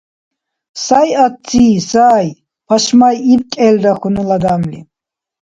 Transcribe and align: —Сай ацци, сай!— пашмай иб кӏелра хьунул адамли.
—Сай 0.85 1.09
ацци, 1.25 1.65
сай!— 1.91 2.27
пашмай 2.67 3.15
иб 3.33 3.41
кӏелра 3.53 3.93
хьунул 4.01 4.29
адамли. 4.35 4.79